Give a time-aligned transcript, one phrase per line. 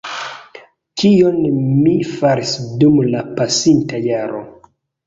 [1.01, 1.37] kion
[1.83, 4.45] mi faris dum la pasinta jaro.